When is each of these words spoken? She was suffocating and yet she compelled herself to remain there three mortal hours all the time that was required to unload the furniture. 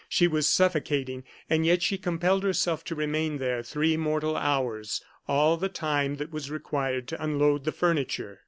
She 0.09 0.27
was 0.27 0.49
suffocating 0.49 1.25
and 1.47 1.63
yet 1.63 1.83
she 1.83 1.99
compelled 1.99 2.41
herself 2.43 2.83
to 2.85 2.95
remain 2.95 3.37
there 3.37 3.61
three 3.61 3.97
mortal 3.97 4.35
hours 4.35 5.03
all 5.27 5.57
the 5.57 5.69
time 5.69 6.15
that 6.15 6.31
was 6.33 6.49
required 6.49 7.07
to 7.09 7.23
unload 7.23 7.65
the 7.65 7.71
furniture. 7.71 8.39